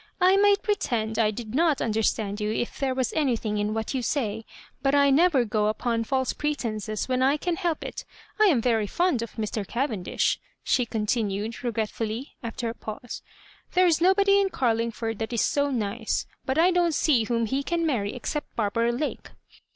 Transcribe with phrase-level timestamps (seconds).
[0.19, 4.01] ''I might pretend I did not understand you if there was anything in what you
[4.01, 4.45] say,
[4.81, 8.03] but I never go upon &lae pretences when I can help it.
[8.39, 9.63] I am very fond of Mr.
[9.63, 13.21] Cavendish," she con tinued, regretfully, aftet a pausa
[13.75, 17.61] "There is nobody in Garlingford that is so nice; but I don't see whom he
[17.61, 19.29] can marry except Barbara Lake."